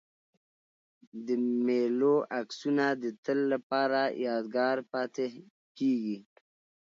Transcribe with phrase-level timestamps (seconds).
[1.25, 1.27] د
[1.65, 5.25] مېلو عکسونه د تل له پاره یادګار پاته
[5.77, 6.17] کېږي.